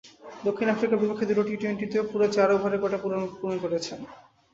[0.45, 3.57] দক্ষিণ আফ্রিকার বিপক্ষে দুটো টি-টোয়েন্টিতেও পুরো চার ওভারের কোটা পূরণ
[3.63, 3.99] করেছেন।